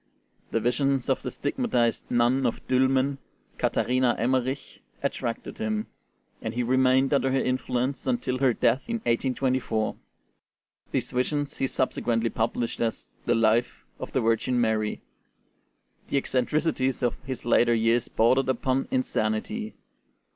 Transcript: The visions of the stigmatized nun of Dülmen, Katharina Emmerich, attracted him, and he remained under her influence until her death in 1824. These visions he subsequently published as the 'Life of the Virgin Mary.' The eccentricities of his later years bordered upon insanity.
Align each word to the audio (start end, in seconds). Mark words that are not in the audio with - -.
The 0.49 0.59
visions 0.59 1.09
of 1.09 1.21
the 1.21 1.29
stigmatized 1.29 2.09
nun 2.09 2.47
of 2.47 2.67
Dülmen, 2.67 3.19
Katharina 3.59 4.15
Emmerich, 4.17 4.81
attracted 5.03 5.59
him, 5.59 5.85
and 6.41 6.55
he 6.55 6.63
remained 6.63 7.13
under 7.13 7.31
her 7.31 7.39
influence 7.39 8.07
until 8.07 8.39
her 8.39 8.51
death 8.51 8.81
in 8.87 8.95
1824. 8.95 9.95
These 10.91 11.11
visions 11.11 11.57
he 11.57 11.67
subsequently 11.67 12.31
published 12.31 12.79
as 12.81 13.09
the 13.27 13.35
'Life 13.35 13.85
of 13.99 14.11
the 14.11 14.21
Virgin 14.21 14.59
Mary.' 14.59 15.01
The 16.09 16.17
eccentricities 16.17 17.03
of 17.03 17.23
his 17.23 17.45
later 17.45 17.75
years 17.75 18.07
bordered 18.07 18.49
upon 18.49 18.87
insanity. 18.89 19.75